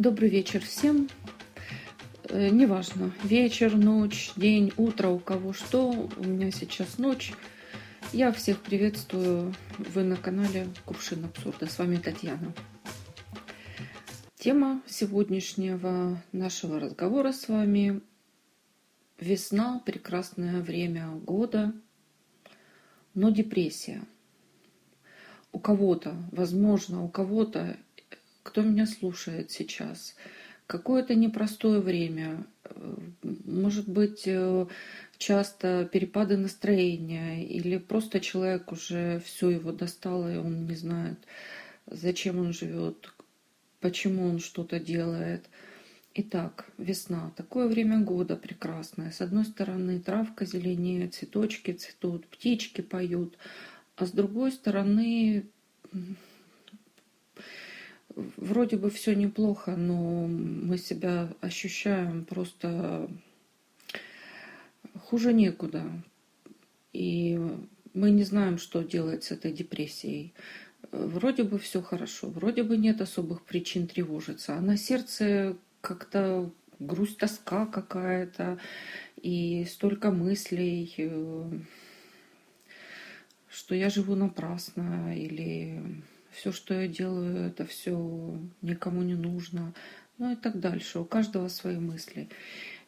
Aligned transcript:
Добрый 0.00 0.30
вечер 0.30 0.64
всем. 0.64 1.10
Э, 2.24 2.48
неважно, 2.48 3.12
вечер, 3.22 3.76
ночь, 3.76 4.32
день, 4.34 4.72
утро, 4.78 5.08
у 5.08 5.18
кого 5.18 5.52
что. 5.52 5.90
У 6.16 6.24
меня 6.24 6.50
сейчас 6.50 6.96
ночь. 6.96 7.34
Я 8.10 8.32
всех 8.32 8.62
приветствую. 8.62 9.54
Вы 9.76 10.04
на 10.04 10.16
канале 10.16 10.68
Кувшин 10.86 11.26
Абсурда. 11.26 11.66
С 11.66 11.78
вами 11.78 11.96
Татьяна. 11.96 12.54
Тема 14.36 14.80
сегодняшнего 14.86 16.16
нашего 16.32 16.80
разговора 16.80 17.32
с 17.32 17.46
вами– 17.46 18.00
весна, 19.20 19.82
прекрасное 19.84 20.62
время 20.62 21.10
года, 21.10 21.74
но 23.12 23.28
депрессия. 23.28 24.00
У 25.52 25.58
кого-то, 25.58 26.16
возможно, 26.32 27.04
у 27.04 27.08
кого-то 27.10 27.76
кто 28.42 28.62
меня 28.62 28.86
слушает 28.86 29.50
сейчас. 29.50 30.14
Какое-то 30.66 31.14
непростое 31.14 31.80
время. 31.80 32.46
Может 33.22 33.88
быть, 33.88 34.22
э, 34.26 34.66
часто 35.18 35.88
перепады 35.92 36.36
настроения, 36.36 37.44
или 37.44 37.76
просто 37.78 38.20
человек 38.20 38.72
уже 38.72 39.20
все 39.24 39.50
его 39.50 39.72
достало, 39.72 40.32
и 40.32 40.38
он 40.38 40.66
не 40.66 40.74
знает, 40.76 41.18
зачем 41.86 42.38
он 42.38 42.52
живет, 42.52 43.12
почему 43.80 44.26
он 44.26 44.38
что-то 44.38 44.80
делает. 44.80 45.44
Итак, 46.14 46.66
весна. 46.78 47.32
Такое 47.36 47.68
время 47.68 48.00
года 48.00 48.34
прекрасное. 48.34 49.12
С 49.12 49.20
одной 49.20 49.44
стороны, 49.44 50.00
травка 50.00 50.44
зеленеет, 50.44 51.14
цветочки 51.14 51.72
цветут, 51.72 52.26
птички 52.26 52.80
поют. 52.80 53.36
А 53.96 54.06
с 54.06 54.10
другой 54.10 54.52
стороны, 54.52 55.44
вроде 58.16 58.76
бы 58.76 58.90
все 58.90 59.14
неплохо, 59.14 59.76
но 59.76 60.26
мы 60.26 60.78
себя 60.78 61.28
ощущаем 61.40 62.24
просто 62.24 63.08
хуже 65.04 65.32
некуда. 65.32 65.84
И 66.92 67.40
мы 67.94 68.10
не 68.10 68.24
знаем, 68.24 68.58
что 68.58 68.82
делать 68.82 69.24
с 69.24 69.30
этой 69.30 69.52
депрессией. 69.52 70.32
Вроде 70.92 71.44
бы 71.44 71.58
все 71.58 71.82
хорошо, 71.82 72.28
вроде 72.28 72.62
бы 72.62 72.76
нет 72.76 73.00
особых 73.00 73.42
причин 73.42 73.86
тревожиться, 73.86 74.56
а 74.56 74.60
на 74.60 74.76
сердце 74.76 75.56
как-то 75.80 76.50
грусть, 76.80 77.18
тоска 77.18 77.66
какая-то, 77.66 78.58
и 79.22 79.66
столько 79.70 80.10
мыслей, 80.10 80.92
э, 80.96 81.50
что 83.50 83.74
я 83.74 83.90
живу 83.90 84.16
напрасно, 84.16 85.14
или 85.16 85.80
все, 86.32 86.52
что 86.52 86.74
я 86.74 86.88
делаю, 86.88 87.48
это 87.48 87.64
все 87.66 88.38
никому 88.62 89.02
не 89.02 89.14
нужно, 89.14 89.72
ну 90.18 90.32
и 90.32 90.36
так 90.36 90.60
дальше. 90.60 90.98
У 90.98 91.04
каждого 91.04 91.48
свои 91.48 91.78
мысли. 91.78 92.28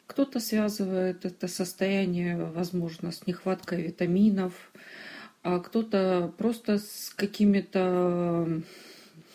Кто-то 0.07 0.39
связывает 0.39 1.25
это 1.25 1.47
состояние, 1.47 2.37
возможно, 2.37 3.11
с 3.11 3.25
нехваткой 3.25 3.83
витаминов, 3.83 4.53
а 5.41 5.59
кто-то 5.59 6.33
просто 6.37 6.77
с 6.77 7.11
какими-то, 7.15 8.61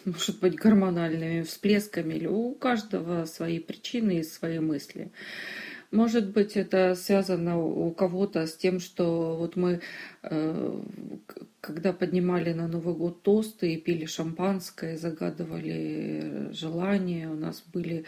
может 0.05 0.41
быть, 0.41 0.55
гормональными 0.55 1.43
всплесками. 1.43 2.27
У 2.27 2.55
каждого 2.55 3.25
свои 3.25 3.59
причины 3.59 4.21
и 4.21 4.25
свои 4.25 4.59
мысли. 4.59 5.11
Может 5.91 6.33
быть, 6.33 6.55
это 6.59 6.95
связано 6.95 7.59
у 7.59 7.91
кого-то 7.93 8.47
с 8.47 8.55
тем, 8.55 8.79
что 8.79 9.37
вот 9.37 9.57
мы, 9.57 9.81
э, 10.23 10.83
когда 11.63 11.95
поднимали 11.95 12.53
на 12.53 12.69
Новый 12.69 12.95
год 12.95 13.23
тосты 13.23 13.73
и 13.73 13.81
пили 13.81 14.05
шампанское, 14.05 14.99
загадывали 14.99 16.51
желания, 16.53 17.31
у 17.31 17.37
нас 17.37 17.65
были 17.73 18.05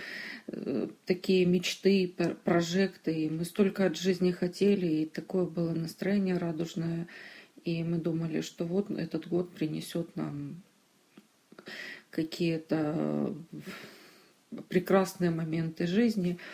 э, 0.48 0.88
такие 1.06 1.46
мечты, 1.46 2.14
прожекты, 2.44 3.24
и 3.24 3.30
мы 3.30 3.46
столько 3.46 3.86
от 3.86 3.96
жизни 3.96 4.30
хотели, 4.30 4.86
и 4.86 5.06
такое 5.06 5.46
было 5.46 5.72
настроение 5.72 6.36
радужное, 6.36 7.08
и 7.64 7.82
мы 7.82 7.96
думали, 7.96 8.42
что 8.42 8.66
вот 8.66 8.90
этот 8.90 9.26
год 9.26 9.54
принесет 9.54 10.16
нам 10.16 10.62
какие-то 12.10 13.34
прекрасные 14.68 15.30
моменты 15.30 15.86
жизни– 15.86 16.38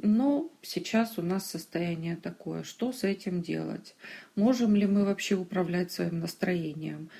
но 0.00 0.50
сейчас 0.62 1.18
у 1.18 1.22
нас 1.22 1.50
состояние 1.50 2.16
такое. 2.16 2.62
Что 2.62 2.92
с 2.92 3.04
этим 3.04 3.42
делать? 3.42 3.96
Можем 4.36 4.76
ли 4.76 4.86
мы 4.86 5.04
вообще 5.04 5.34
управлять 5.34 5.90
своим 5.90 6.20
настроением? 6.20 7.10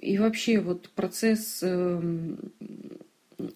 И 0.00 0.18
вообще 0.18 0.58
вот 0.58 0.88
процесс 0.90 1.62
эм, 1.62 2.52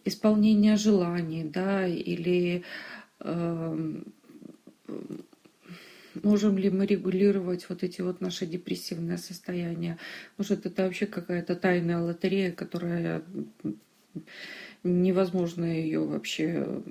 исполнения 0.04 0.76
желаний, 0.76 1.42
да, 1.42 1.84
или 1.84 2.62
эм, 3.18 4.04
можем 6.22 6.58
ли 6.58 6.70
мы 6.70 6.86
регулировать 6.86 7.68
вот 7.68 7.82
эти 7.82 8.02
вот 8.02 8.20
наши 8.20 8.46
депрессивные 8.46 9.18
состояния? 9.18 9.98
Может, 10.38 10.64
это 10.64 10.84
вообще 10.84 11.06
какая-то 11.06 11.56
тайная 11.56 11.98
лотерея, 11.98 12.52
которая 12.52 13.24
невозможно 14.84 15.64
ее 15.64 16.04
вообще 16.04 16.82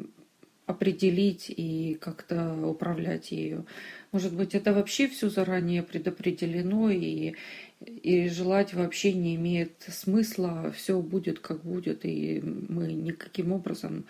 определить 0.70 1.46
и 1.50 1.98
как-то 2.00 2.54
управлять 2.68 3.32
ею. 3.32 3.66
Может 4.12 4.36
быть, 4.36 4.54
это 4.54 4.72
вообще 4.72 5.08
все 5.08 5.28
заранее 5.28 5.82
предопределено 5.82 6.92
и, 6.92 7.34
и 7.80 8.30
желать 8.30 8.76
вообще 8.76 9.14
не 9.14 9.36
имеет 9.36 9.72
смысла, 9.88 10.72
все 10.72 11.02
будет 11.02 11.40
как 11.40 11.64
будет, 11.64 12.06
и 12.06 12.40
мы 12.44 12.94
никаким 12.94 13.52
образом 13.52 14.06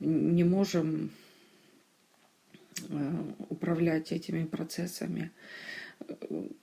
не 0.00 0.44
можем 0.44 1.10
э, 2.88 3.22
управлять 3.50 4.12
этими 4.12 4.44
процессами. 4.44 5.30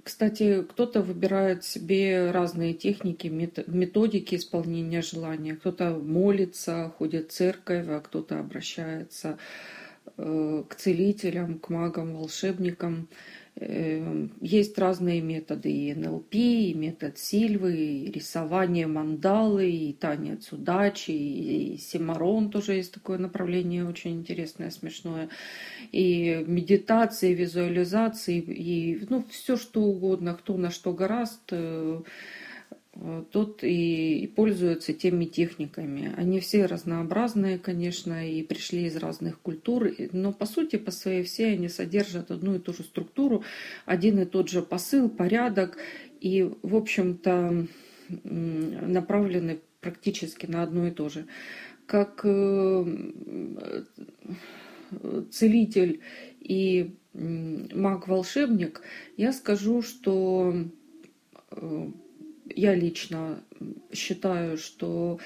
Кстати, 0.04 0.64
кто-то 0.64 1.02
выбирает 1.02 1.64
себе 1.64 2.32
разные 2.32 2.74
техники, 2.74 3.28
методики 3.28 4.36
исполнения 4.36 5.02
желания. 5.02 5.56
Кто-то 5.56 5.92
молится, 5.92 6.92
ходит 6.98 7.32
в 7.32 7.34
церковь, 7.34 7.86
а 7.88 8.00
кто-то 8.00 8.40
обращается 8.40 9.38
э, 10.18 10.64
к 10.68 10.76
целителям, 10.76 11.60
к 11.60 11.70
магам, 11.70 12.16
волшебникам. 12.16 13.08
Эм, 13.56 14.32
есть 14.40 14.78
разные 14.78 15.20
методы, 15.22 15.70
и 15.70 15.94
НЛП, 15.94 16.34
и 16.34 16.74
метод 16.74 17.18
Сильвы, 17.18 17.76
и 17.76 18.12
рисование 18.12 18.88
мандалы, 18.88 19.70
и 19.70 19.94
танец 19.94 20.54
удачи, 20.54 21.12
и 21.12 21.78
симарон 21.78 22.52
тоже 22.52 22.76
есть 22.76 22.94
такое 22.94 23.18
направление 23.18 23.86
очень 23.86 24.12
интересное, 24.12 24.70
смешное, 24.70 25.28
и 25.92 26.44
медитации, 26.48 27.34
визуализации, 27.34 28.40
и 28.40 29.06
ну, 29.10 29.26
все 29.30 29.58
что 29.58 29.82
угодно, 29.82 30.36
кто 30.36 30.56
на 30.56 30.70
что 30.70 30.94
гораст, 30.94 31.52
тот 33.32 33.64
и, 33.64 34.32
пользуется 34.36 34.94
теми 34.94 35.26
техниками. 35.26 36.14
Они 36.18 36.40
все 36.40 36.66
разнообразные, 36.66 37.60
конечно, 37.60 38.28
и 38.28 38.42
пришли 38.44 38.86
из 38.86 38.98
разных 38.98 39.40
культур, 39.40 39.92
но 40.12 40.34
по 40.34 40.46
сути, 40.46 40.78
по 40.78 40.92
своей 40.92 41.24
все 41.24 41.48
они 41.48 41.70
содержат 41.70 42.32
одну 42.32 42.56
и 42.56 42.60
ту 42.60 42.74
же 42.74 42.84
структуру, 42.84 43.44
один 43.86 44.20
и 44.20 44.26
тот 44.26 44.50
же 44.50 44.62
посыл, 44.62 45.10
порядок, 45.10 45.78
и, 46.20 46.50
в 46.64 46.76
общем-то, 46.76 47.68
направлены 48.24 49.60
практически 49.82 50.46
на 50.46 50.64
одно 50.64 50.88
и 50.88 50.92
то 50.92 51.10
же. 51.10 51.28
Как 51.86 52.22
э, 52.24 52.86
целитель 55.32 56.02
и 56.42 56.96
маг-волшебник, 57.14 58.82
я 59.18 59.32
скажу, 59.34 59.82
что 59.82 60.54
э, 61.52 61.90
я 62.56 62.76
лично 62.76 63.44
считаю, 63.94 64.58
что 64.58 65.20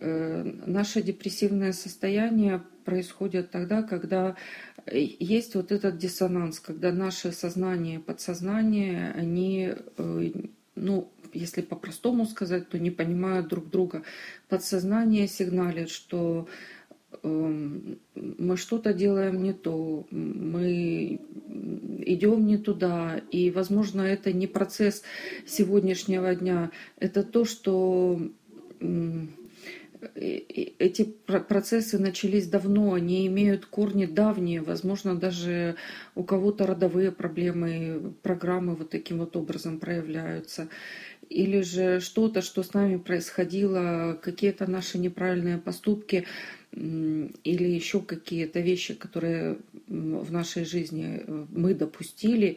э, 0.00 0.42
наше 0.66 1.02
депрессивное 1.02 1.72
состояние 1.72 2.62
происходит 2.84 3.50
тогда, 3.50 3.82
когда 3.82 4.36
есть 4.90 5.54
вот 5.54 5.70
этот 5.70 5.98
диссонанс, 5.98 6.60
когда 6.60 6.92
наше 6.92 7.32
сознание 7.32 7.96
и 7.96 8.02
подсознание, 8.02 9.12
они, 9.12 9.74
э, 9.96 10.30
ну, 10.74 11.12
если 11.32 11.62
по-простому 11.62 12.26
сказать, 12.26 12.68
то 12.68 12.78
не 12.78 12.90
понимают 12.90 13.48
друг 13.48 13.70
друга. 13.70 14.02
Подсознание 14.48 15.28
сигналит, 15.28 15.88
что 15.88 16.48
мы 17.22 18.56
что-то 18.56 18.92
делаем 18.92 19.42
не 19.42 19.52
то, 19.52 20.06
мы 20.10 21.20
идем 22.04 22.46
не 22.46 22.58
туда. 22.58 23.20
И, 23.30 23.50
возможно, 23.50 24.02
это 24.02 24.32
не 24.32 24.46
процесс 24.46 25.02
сегодняшнего 25.46 26.34
дня, 26.34 26.70
это 26.98 27.22
то, 27.22 27.44
что 27.44 28.20
эти 30.16 31.04
процессы 31.48 31.96
начались 31.96 32.48
давно, 32.48 32.94
они 32.94 33.24
имеют 33.28 33.66
корни 33.66 34.06
давние, 34.06 34.60
возможно, 34.60 35.14
даже 35.14 35.76
у 36.16 36.24
кого-то 36.24 36.66
родовые 36.66 37.12
проблемы, 37.12 38.12
программы 38.22 38.74
вот 38.74 38.90
таким 38.90 39.18
вот 39.18 39.36
образом 39.36 39.78
проявляются. 39.78 40.68
или 41.32 41.62
же 41.62 42.00
что-то, 42.00 42.42
что 42.42 42.62
с 42.62 42.74
нами 42.74 42.96
происходило, 42.96 44.18
какие-то 44.22 44.70
наши 44.70 44.98
неправильные 44.98 45.58
поступки 45.58 46.26
или 46.74 47.68
еще 47.68 48.00
какие-то 48.00 48.60
вещи, 48.60 48.94
которые 48.94 49.58
в 49.88 50.32
нашей 50.32 50.64
жизни 50.64 51.22
э, 51.26 51.46
мы 51.50 51.74
допустили, 51.74 52.56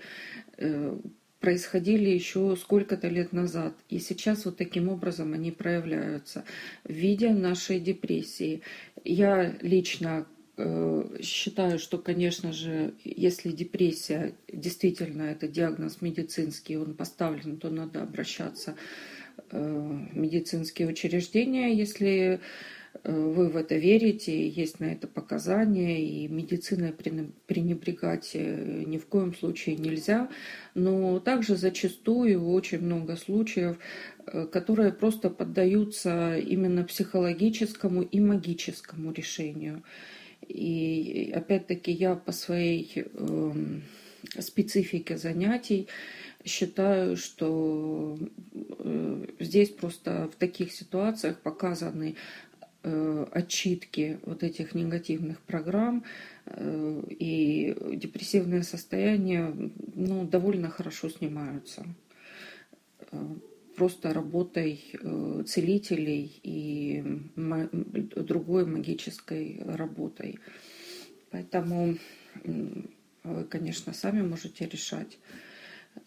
э, 0.57 0.97
происходили 1.41 2.09
еще 2.09 2.55
сколько-то 2.55 3.09
лет 3.09 3.33
назад. 3.33 3.73
И 3.89 3.99
сейчас 3.99 4.45
вот 4.45 4.57
таким 4.57 4.89
образом 4.89 5.33
они 5.33 5.51
проявляются 5.51 6.45
в 6.85 6.93
виде 6.93 7.29
нашей 7.31 7.79
депрессии. 7.79 8.61
Я 9.03 9.53
лично 9.61 10.25
э, 10.55 11.17
считаю, 11.21 11.77
что, 11.77 11.97
конечно 11.97 12.53
же, 12.53 12.93
если 13.03 13.51
депрессия 13.51 14.33
действительно 14.51 15.23
это 15.23 15.49
диагноз 15.49 16.01
медицинский, 16.01 16.77
он 16.77 16.93
поставлен, 16.93 17.57
то 17.57 17.69
надо 17.69 18.01
обращаться 18.01 18.75
в 19.51 20.17
медицинские 20.17 20.87
учреждения, 20.87 21.73
если 21.73 22.39
вы 23.03 23.49
в 23.49 23.57
это 23.57 23.75
верите, 23.75 24.47
есть 24.47 24.79
на 24.79 24.85
это 24.85 25.07
показания, 25.07 26.01
и 26.01 26.27
медициной 26.27 26.93
пренебрегать 26.93 28.31
э, 28.33 28.83
ни 28.85 28.97
в 28.97 29.05
коем 29.05 29.35
случае 29.35 29.75
нельзя. 29.75 30.29
Но 30.73 31.19
также 31.19 31.55
зачастую 31.55 32.49
очень 32.49 32.79
много 32.79 33.15
случаев, 33.15 33.77
э, 34.25 34.47
которые 34.47 34.91
просто 34.91 35.29
поддаются 35.29 36.37
именно 36.37 36.83
психологическому 36.83 38.01
и 38.01 38.19
магическому 38.19 39.11
решению. 39.11 39.83
И 40.47 41.33
опять-таки 41.35 41.91
я 41.91 42.15
по 42.15 42.31
своей 42.31 43.05
эм, 43.15 43.83
специфике 44.39 45.17
занятий 45.17 45.87
считаю, 46.43 47.17
что 47.17 48.19
здесь 49.39 49.69
просто 49.69 50.29
в 50.31 50.35
таких 50.35 50.71
ситуациях 50.71 51.39
показаны 51.39 52.15
Э, 52.54 52.54
отчитки 53.31 54.19
вот 54.25 54.43
этих 54.43 54.75
негативных 54.75 55.39
программ 55.41 56.03
э, 56.45 57.03
и 57.09 57.75
депрессивное 57.95 58.61
состояние 58.61 59.71
ну, 59.95 60.25
довольно 60.25 60.69
хорошо 60.69 61.09
снимаются 61.09 61.85
э, 63.11 63.17
просто 63.75 64.13
работой 64.13 64.81
целителей 65.45 66.39
и 66.43 67.03
другой 67.35 68.65
магической 68.65 69.61
работой. 69.65 70.39
Поэтому 71.29 71.97
вы, 72.45 73.43
конечно, 73.43 73.91
сами 73.91 74.21
можете 74.21 74.65
решать, 74.65 75.19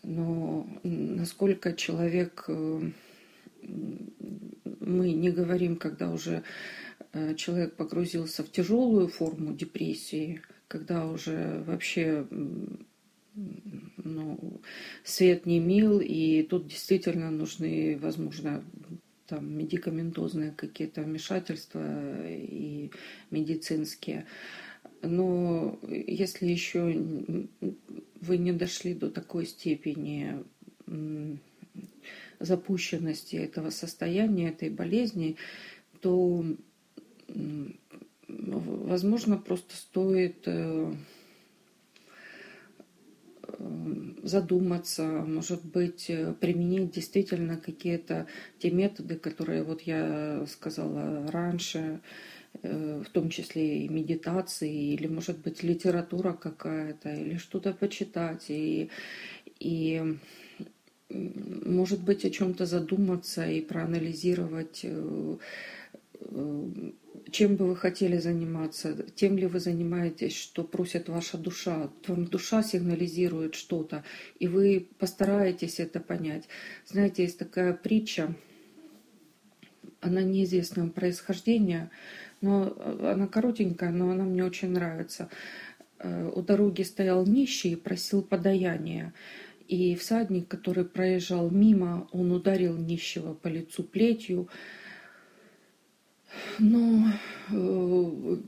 но 0.02 0.66
насколько 0.82 1.74
человек 1.74 2.48
мы 4.80 5.12
не 5.12 5.30
говорим, 5.30 5.76
когда 5.76 6.10
уже 6.10 6.42
э, 7.12 7.34
человек 7.34 7.74
погрузился 7.74 8.42
в 8.42 8.50
тяжелую 8.50 9.08
форму 9.08 9.54
депрессии, 9.54 10.40
когда 10.68 11.06
уже 11.06 11.62
вообще 11.66 12.26
ну, 13.96 14.60
свет 15.04 15.46
не 15.46 15.60
мил, 15.60 16.00
и 16.00 16.42
тут 16.42 16.68
действительно 16.68 17.30
нужны, 17.30 17.98
возможно, 18.00 18.64
там 19.26 19.56
медикаментозные 19.56 20.52
какие-то 20.52 21.02
вмешательства 21.02 22.26
и 22.26 22.90
медицинские. 23.30 24.26
Но 25.02 25.78
если 25.82 26.46
еще 26.46 27.46
вы 28.20 28.38
не 28.38 28.52
дошли 28.52 28.94
до 28.94 29.10
такой 29.10 29.46
степени 29.46 30.42
запущенности 32.40 33.36
этого 33.36 33.70
состояния, 33.70 34.50
этой 34.50 34.70
болезни, 34.70 35.36
то, 36.00 36.44
возможно, 38.28 39.36
просто 39.36 39.76
стоит 39.76 40.42
э, 40.46 40.92
задуматься, 44.22 45.04
может 45.04 45.64
быть, 45.64 46.10
применить 46.40 46.92
действительно 46.92 47.56
какие-то 47.56 48.26
те 48.58 48.70
методы, 48.70 49.16
которые 49.16 49.62
вот 49.62 49.82
я 49.82 50.44
сказала 50.46 51.30
раньше, 51.30 52.00
э, 52.62 53.02
в 53.04 53.10
том 53.10 53.30
числе 53.30 53.84
и 53.84 53.88
медитации, 53.88 54.92
или, 54.94 55.06
может 55.06 55.38
быть, 55.38 55.62
литература 55.62 56.32
какая-то, 56.32 57.12
или 57.12 57.36
что-то 57.36 57.72
почитать, 57.72 58.46
и, 58.48 58.90
и 59.58 60.16
может 61.10 62.02
быть, 62.02 62.24
о 62.24 62.30
чем-то 62.30 62.66
задуматься 62.66 63.48
и 63.48 63.60
проанализировать, 63.60 64.80
э, 64.82 65.36
э, 66.20 66.70
чем 67.30 67.56
бы 67.56 67.66
вы 67.66 67.76
хотели 67.76 68.18
заниматься, 68.18 68.94
тем 69.14 69.38
ли 69.38 69.46
вы 69.46 69.60
занимаетесь, 69.60 70.36
что 70.36 70.64
просит 70.64 71.08
ваша 71.08 71.38
душа. 71.38 71.90
Вам 72.06 72.26
душа 72.26 72.62
сигнализирует 72.62 73.54
что-то, 73.54 74.04
и 74.38 74.48
вы 74.48 74.88
постараетесь 74.98 75.80
это 75.80 76.00
понять. 76.00 76.48
Знаете, 76.86 77.22
есть 77.22 77.38
такая 77.38 77.72
притча, 77.72 78.34
она 80.00 80.22
неизвестного 80.22 80.90
происхождения, 80.90 81.90
но 82.40 82.76
она 83.02 83.26
коротенькая, 83.26 83.90
но 83.90 84.10
она 84.10 84.24
мне 84.24 84.44
очень 84.44 84.70
нравится. 84.70 85.28
Э, 85.98 86.30
у 86.34 86.42
дороги 86.42 86.82
стоял 86.82 87.26
нищий 87.26 87.72
и 87.72 87.76
просил 87.76 88.22
подаяния. 88.22 89.12
И 89.68 89.94
всадник, 89.96 90.48
который 90.48 90.86
проезжал 90.86 91.50
мимо, 91.50 92.08
он 92.12 92.32
ударил 92.32 92.76
нищего 92.76 93.34
по 93.34 93.48
лицу 93.48 93.84
плетью, 93.84 94.48
ну, 96.58 97.04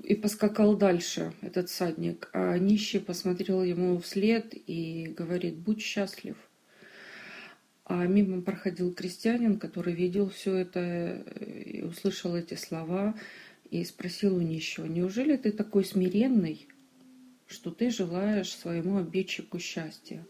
и 0.02 0.14
поскакал 0.14 0.76
дальше 0.76 1.32
этот 1.42 1.68
всадник. 1.68 2.30
А 2.32 2.58
нищий 2.58 3.00
посмотрел 3.00 3.62
ему 3.62 3.98
вслед 3.98 4.54
и 4.66 5.14
говорит, 5.16 5.56
будь 5.56 5.82
счастлив. 5.82 6.36
А 7.84 8.06
мимо 8.06 8.40
проходил 8.40 8.94
крестьянин, 8.94 9.58
который 9.58 9.92
видел 9.92 10.30
все 10.30 10.54
это 10.54 11.24
и 11.40 11.82
услышал 11.82 12.34
эти 12.34 12.54
слова 12.54 13.14
и 13.70 13.84
спросил 13.84 14.36
у 14.36 14.40
нищего, 14.40 14.86
неужели 14.86 15.36
ты 15.36 15.52
такой 15.52 15.84
смиренный, 15.84 16.66
что 17.46 17.70
ты 17.70 17.90
желаешь 17.90 18.54
своему 18.54 18.96
обидчику 18.98 19.58
счастья? 19.58 20.24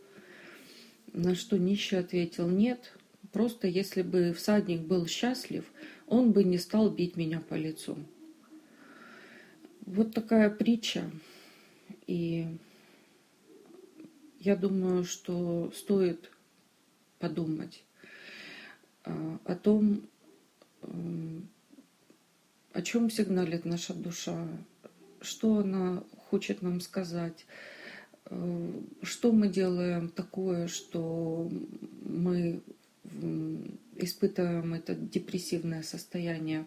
На 1.12 1.34
что 1.34 1.58
нищий 1.58 1.96
ответил, 1.96 2.48
нет, 2.48 2.92
просто 3.32 3.66
если 3.66 4.02
бы 4.02 4.32
всадник 4.32 4.82
был 4.82 5.06
счастлив, 5.06 5.64
он 6.06 6.32
бы 6.32 6.44
не 6.44 6.58
стал 6.58 6.90
бить 6.90 7.16
меня 7.16 7.40
по 7.40 7.54
лицу. 7.54 7.98
Вот 9.86 10.14
такая 10.14 10.50
притча. 10.50 11.10
И 12.06 12.46
я 14.38 14.56
думаю, 14.56 15.04
что 15.04 15.72
стоит 15.74 16.30
подумать 17.18 17.82
а, 19.04 19.38
о 19.44 19.54
том, 19.56 20.02
о 22.72 22.82
чем 22.82 23.10
сигналит 23.10 23.64
наша 23.64 23.94
душа, 23.94 24.46
что 25.20 25.58
она 25.58 26.04
хочет 26.28 26.62
нам 26.62 26.80
сказать, 26.80 27.44
Э, 27.44 27.79
что 29.02 29.32
мы 29.32 29.48
делаем 29.48 30.08
такое, 30.08 30.68
что 30.68 31.50
мы 32.02 32.62
испытываем 33.96 34.74
это 34.74 34.94
депрессивное 34.94 35.82
состояние. 35.82 36.66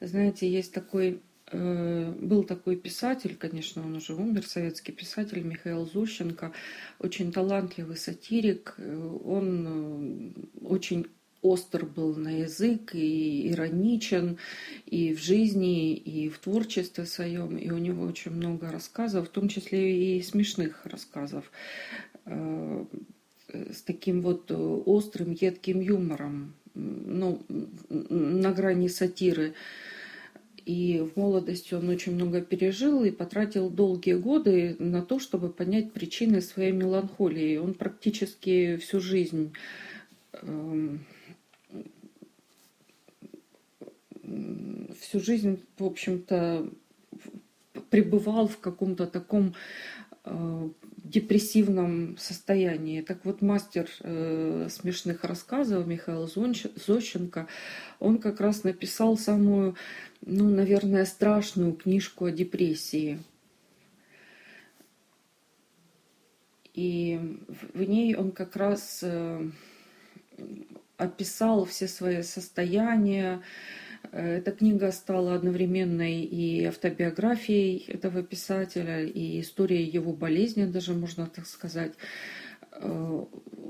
Знаете, 0.00 0.50
есть 0.50 0.72
такой, 0.72 1.20
э, 1.52 2.12
был 2.20 2.44
такой 2.44 2.76
писатель, 2.76 3.36
конечно, 3.36 3.84
он 3.84 3.96
уже 3.96 4.14
умер, 4.14 4.46
советский 4.46 4.92
писатель 4.92 5.42
Михаил 5.42 5.86
Зущенко, 5.86 6.52
очень 6.98 7.32
талантливый 7.32 7.96
сатирик. 7.96 8.74
Э, 8.78 9.18
он 9.24 10.34
очень 10.60 11.06
остр 11.48 11.84
был 11.84 12.14
на 12.16 12.40
язык 12.40 12.94
и 12.94 13.50
ироничен 13.50 14.38
и 14.86 15.14
в 15.14 15.22
жизни, 15.22 15.94
и 15.94 16.28
в 16.28 16.38
творчестве 16.38 17.06
своем. 17.06 17.56
И 17.56 17.70
у 17.70 17.78
него 17.78 18.04
очень 18.04 18.32
много 18.32 18.70
рассказов, 18.70 19.28
в 19.28 19.30
том 19.30 19.48
числе 19.48 20.18
и 20.18 20.22
смешных 20.22 20.84
рассказов 20.84 21.50
э, 22.24 22.84
с 23.48 23.82
таким 23.82 24.22
вот 24.22 24.50
острым, 24.50 25.32
едким 25.32 25.80
юмором, 25.80 26.54
ну, 26.74 27.42
на 27.88 28.52
грани 28.52 28.88
сатиры. 28.88 29.54
И 30.66 30.98
в 30.98 31.16
молодости 31.16 31.74
он 31.74 31.88
очень 31.88 32.14
много 32.14 32.40
пережил 32.40 33.04
и 33.04 33.12
потратил 33.12 33.70
долгие 33.70 34.14
годы 34.14 34.74
на 34.80 35.00
то, 35.00 35.20
чтобы 35.20 35.48
понять 35.48 35.92
причины 35.92 36.40
своей 36.40 36.72
меланхолии. 36.72 37.56
Он 37.56 37.72
практически 37.72 38.76
всю 38.76 39.00
жизнь 39.00 39.52
всю 45.16 45.24
жизнь, 45.24 45.62
в 45.78 45.84
общем-то, 45.84 46.68
пребывал 47.90 48.48
в 48.48 48.58
каком-то 48.58 49.06
таком 49.06 49.54
э, 50.24 50.68
депрессивном 51.04 52.16
состоянии. 52.18 53.02
Так 53.02 53.24
вот, 53.24 53.42
мастер 53.42 53.88
э, 54.00 54.68
смешных 54.70 55.24
рассказов 55.24 55.86
Михаил 55.86 56.26
Зощенко, 56.26 57.46
он 58.00 58.18
как 58.18 58.40
раз 58.40 58.64
написал 58.64 59.16
самую, 59.16 59.76
ну, 60.22 60.48
наверное, 60.48 61.04
страшную 61.04 61.72
книжку 61.72 62.26
о 62.26 62.30
депрессии. 62.30 63.18
И 66.74 67.38
в 67.72 67.82
ней 67.82 68.14
он 68.16 68.32
как 68.32 68.56
раз 68.56 69.00
э, 69.02 69.50
описал 70.98 71.64
все 71.64 71.88
свои 71.88 72.22
состояния, 72.22 73.40
эта 74.12 74.52
книга 74.52 74.92
стала 74.92 75.34
одновременной 75.34 76.22
и 76.22 76.64
автобиографией 76.64 77.84
этого 77.88 78.22
писателя, 78.22 79.04
и 79.04 79.40
историей 79.40 79.84
его 79.84 80.12
болезни, 80.12 80.64
даже 80.64 80.94
можно 80.94 81.26
так 81.26 81.46
сказать. 81.46 81.94
Э, 82.78 83.24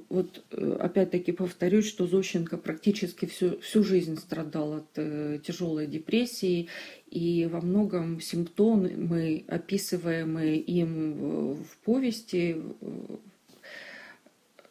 вот 0.08 0.44
э, 0.50 0.78
опять-таки 0.80 1.32
повторюсь, 1.32 1.86
что 1.86 2.06
Зощенко 2.06 2.56
практически 2.56 3.26
всю, 3.26 3.58
всю 3.60 3.82
жизнь 3.82 4.16
страдал 4.16 4.74
от 4.74 4.90
э, 4.96 5.38
тяжелой 5.44 5.86
депрессии, 5.86 6.68
и 7.10 7.48
во 7.50 7.60
многом 7.60 8.20
симптомы, 8.20 9.44
описываемые 9.48 10.58
им 10.58 11.54
в 11.54 11.76
повести, 11.84 12.62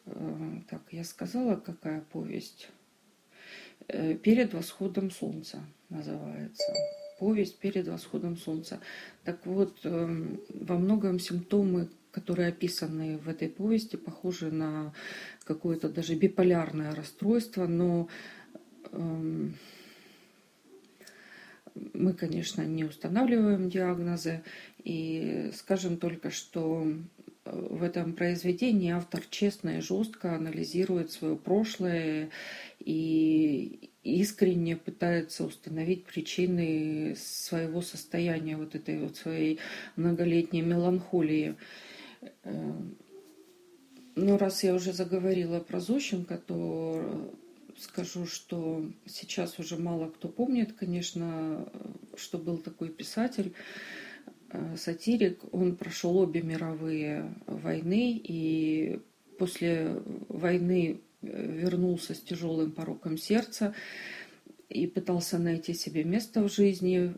так, 0.04 0.82
я 0.92 1.02
сказала, 1.02 1.56
какая 1.56 2.02
повесть? 2.12 2.68
Э, 3.88 4.14
перед 4.14 4.52
восходом 4.52 5.10
солнца 5.10 5.64
называется. 5.90 6.72
Повесть 7.20 7.58
перед 7.58 7.86
восходом 7.86 8.36
солнца. 8.36 8.80
Так 9.24 9.46
вот, 9.46 9.78
эм, 9.84 10.40
во 10.48 10.76
многом 10.76 11.18
симптомы, 11.18 11.88
которые 12.10 12.48
описаны 12.48 13.18
в 13.18 13.28
этой 13.28 13.48
повести, 13.48 13.96
похожи 13.96 14.50
на 14.50 14.92
какое-то 15.44 15.88
даже 15.88 16.14
биполярное 16.14 16.94
расстройство, 16.94 17.66
но 17.66 18.08
эм, 18.92 19.54
мы, 21.94 22.12
конечно, 22.12 22.62
не 22.62 22.84
устанавливаем 22.84 23.70
диагнозы 23.70 24.42
и 24.82 25.50
скажем 25.54 25.96
только, 25.98 26.30
что 26.30 26.86
в 27.44 27.82
этом 27.82 28.12
произведении 28.14 28.90
автор 28.90 29.22
честно 29.30 29.78
и 29.78 29.80
жестко 29.80 30.34
анализирует 30.34 31.12
свое 31.12 31.36
прошлое 31.36 32.30
и 32.86 33.90
искренне 34.04 34.76
пытается 34.76 35.44
установить 35.44 36.04
причины 36.04 37.16
своего 37.16 37.82
состояния, 37.82 38.56
вот 38.56 38.76
этой 38.76 39.00
вот 39.00 39.16
своей 39.16 39.58
многолетней 39.96 40.62
меланхолии. 40.62 41.56
Э, 42.44 42.72
но 44.14 44.38
раз 44.38 44.62
я 44.62 44.72
уже 44.72 44.92
заговорила 44.92 45.58
про 45.58 45.80
Зощенко, 45.80 46.38
то 46.38 47.34
скажу, 47.76 48.24
что 48.24 48.88
сейчас 49.04 49.58
уже 49.58 49.76
мало 49.76 50.08
кто 50.08 50.28
помнит, 50.28 50.72
конечно, 50.72 51.68
что 52.16 52.38
был 52.38 52.58
такой 52.58 52.90
писатель, 52.90 53.52
э, 54.52 54.76
сатирик. 54.76 55.40
Он 55.52 55.74
прошел 55.74 56.16
обе 56.18 56.40
мировые 56.40 57.34
войны, 57.48 58.20
и 58.22 59.00
после 59.40 60.00
войны 60.28 61.00
вернулся 61.26 62.14
с 62.14 62.20
тяжелым 62.20 62.72
пороком 62.72 63.18
сердца 63.18 63.74
и 64.68 64.86
пытался 64.86 65.38
найти 65.38 65.74
себе 65.74 66.04
место 66.04 66.42
в 66.42 66.52
жизни. 66.52 67.14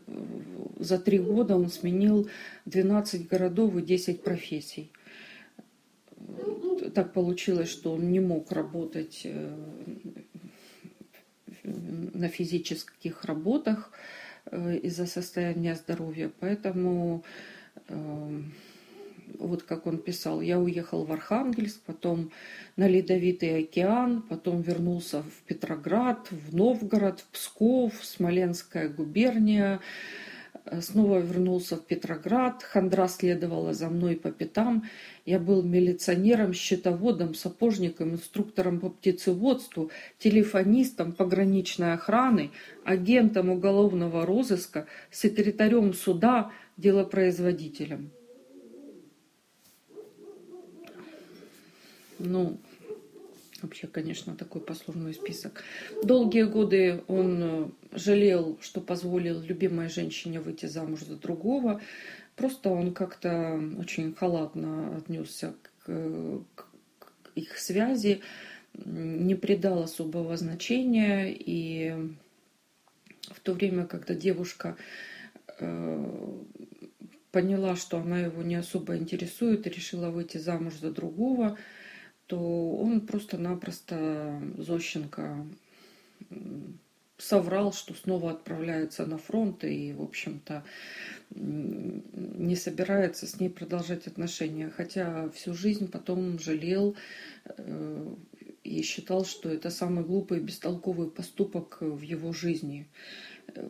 За 0.77 0.99
три 0.99 1.19
года 1.19 1.55
он 1.55 1.69
сменил 1.69 2.29
12 2.65 3.27
городов 3.27 3.75
и 3.75 3.81
10 3.81 4.21
профессий. 4.21 4.91
Так 6.93 7.13
получилось, 7.13 7.69
что 7.69 7.93
он 7.93 8.11
не 8.11 8.19
мог 8.19 8.51
работать 8.51 9.21
э, 9.23 9.55
на 11.63 12.27
физических 12.29 13.25
работах 13.25 13.91
э, 14.45 14.77
из-за 14.77 15.05
состояния 15.05 15.75
здоровья, 15.75 16.31
поэтому 16.39 17.23
э, 17.87 18.41
вот 19.37 19.63
как 19.63 19.85
он 19.87 19.97
писал, 19.97 20.41
я 20.41 20.59
уехал 20.59 21.05
в 21.05 21.11
Архангельск, 21.11 21.81
потом 21.85 22.31
на 22.75 22.87
Ледовитый 22.87 23.59
океан, 23.63 24.21
потом 24.21 24.61
вернулся 24.61 25.21
в 25.23 25.47
Петроград, 25.47 26.27
в 26.31 26.55
Новгород, 26.55 27.19
в 27.19 27.27
Псков, 27.27 27.93
Смоленская 28.03 28.89
губерния, 28.89 29.79
э, 30.65 30.81
снова 30.81 31.19
вернулся 31.19 31.75
в 31.75 31.85
Петроград, 31.85 32.63
хандра 32.63 33.07
следовала 33.07 33.73
за 33.73 33.89
мной 33.89 34.15
по 34.15 34.31
пятам. 34.31 34.83
Я 35.25 35.39
был 35.39 35.63
милиционером, 35.63 36.53
счетоводом, 36.53 37.33
сапожником, 37.33 38.13
инструктором 38.13 38.79
по 38.79 38.89
птицеводству, 38.89 39.91
телефонистом 40.17 41.13
пограничной 41.13 41.93
охраны, 41.93 42.51
агентом 42.83 43.49
уголовного 43.49 44.25
розыска, 44.25 44.87
секретарем 45.11 45.93
суда, 45.93 46.51
делопроизводителем. 46.77 48.11
Ну, 52.19 52.57
вообще, 53.61 53.87
конечно, 53.87 54.35
такой 54.35 54.61
послужной 54.61 55.13
список. 55.13 55.63
Долгие 56.03 56.43
годы 56.43 57.03
он 57.07 57.43
э, 57.43 57.69
жалел, 57.93 58.57
что 58.61 58.81
позволил 58.81 59.41
любимой 59.41 59.89
женщине 59.89 60.39
выйти 60.39 60.65
замуж 60.65 61.01
за 61.01 61.15
другого. 61.15 61.81
Просто 62.35 62.69
он 62.69 62.93
как-то 62.93 63.61
очень 63.77 64.13
халатно 64.13 64.97
отнесся 64.97 65.53
к, 65.83 65.91
к, 66.55 66.65
к 66.99 67.31
их 67.35 67.57
связи, 67.57 68.21
не 68.73 69.35
придал 69.35 69.83
особого 69.83 70.37
значения. 70.37 71.33
И 71.33 71.93
в 73.23 73.39
то 73.41 73.53
время, 73.53 73.85
когда 73.85 74.13
девушка 74.13 74.77
э, 75.59 76.33
поняла, 77.31 77.75
что 77.75 77.97
она 77.99 78.19
его 78.19 78.41
не 78.41 78.55
особо 78.55 78.97
интересует, 78.97 79.67
решила 79.67 80.09
выйти 80.09 80.37
замуж 80.37 80.75
за 80.81 80.91
другого, 80.91 81.57
то 82.29 82.37
он 82.77 83.01
просто-напросто 83.01 84.39
Зощенко 84.59 85.47
соврал, 87.17 87.73
что 87.73 87.95
снова 87.95 88.29
отправляется 88.31 89.07
на 89.07 89.17
фронт 89.17 89.63
и, 89.63 89.93
в 89.93 90.03
общем-то, 90.03 90.63
не 91.31 92.55
собирается 92.55 93.25
с 93.25 93.39
ней 93.39 93.49
продолжать 93.49 94.05
отношения. 94.05 94.69
Хотя 94.69 95.31
всю 95.31 95.55
жизнь 95.55 95.89
потом 95.89 96.37
жалел 96.37 96.95
э, 97.45 98.15
и 98.63 98.83
считал, 98.83 99.25
что 99.25 99.49
это 99.49 99.71
самый 99.71 100.05
глупый 100.05 100.37
и 100.37 100.43
бестолковый 100.43 101.09
поступок 101.09 101.79
в 101.81 102.01
его 102.01 102.31
жизни. 102.31 102.87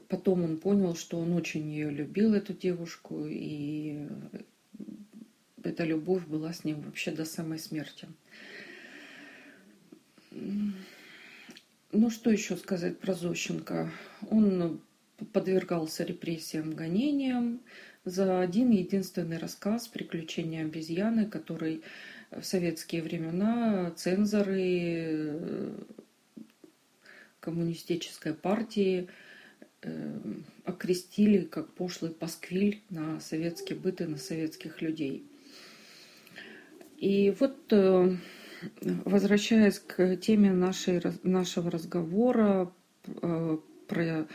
Потом 0.09 0.43
он 0.43 0.57
понял, 0.57 0.97
что 0.97 1.17
он 1.17 1.31
очень 1.31 1.71
ее 1.71 1.89
любил, 1.89 2.33
эту 2.33 2.51
девушку, 2.51 3.25
и 3.25 4.05
эта 5.63 5.83
любовь 5.83 6.25
была 6.25 6.53
с 6.53 6.63
ним 6.63 6.81
вообще 6.81 7.11
до 7.11 7.25
самой 7.25 7.59
смерти. 7.59 8.07
Ну, 11.91 12.09
что 12.11 12.29
еще 12.29 12.55
сказать 12.55 12.99
про 12.99 13.13
Зощенко? 13.13 13.91
Он 14.29 14.81
подвергался 15.33 16.03
репрессиям, 16.03 16.73
гонениям 16.73 17.61
за 18.05 18.41
один 18.41 18.69
единственный 18.69 19.37
рассказ 19.37 19.87
«Приключения 19.87 20.61
обезьяны», 20.61 21.25
который 21.25 21.81
в 22.31 22.43
советские 22.43 23.01
времена 23.01 23.91
цензоры 23.95 25.73
коммунистической 27.39 28.33
партии 28.33 29.07
э, 29.81 30.19
окрестили 30.65 31.43
как 31.45 31.73
пошлый 31.73 32.11
пасквиль 32.11 32.81
на 32.89 33.19
советский 33.19 33.73
быт 33.73 34.01
и 34.01 34.05
на 34.05 34.17
советских 34.17 34.81
людей. 34.81 35.28
И 36.99 37.33
вот 37.39 37.55
э, 37.71 38.17
возвращаясь 39.05 39.79
к 39.79 40.17
теме 40.17 40.51
нашей, 40.51 41.01
нашего 41.23 41.71
разговора 41.71 42.73
э, 43.05 43.57
про, 43.87 44.27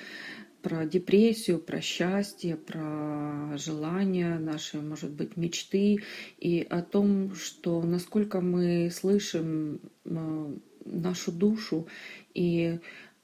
про 0.62 0.86
депрессию, 0.86 1.58
про 1.58 1.82
счастье, 1.82 2.56
про 2.56 3.58
желания 3.58 4.38
наши, 4.38 4.80
может 4.80 5.10
быть, 5.10 5.36
мечты, 5.36 5.98
и 6.38 6.66
о 6.70 6.80
том, 6.80 7.34
что 7.34 7.82
насколько 7.82 8.40
мы 8.40 8.90
слышим 8.90 9.80
э, 10.06 10.56
нашу 10.86 11.32
душу 11.32 11.86
и 12.32 12.78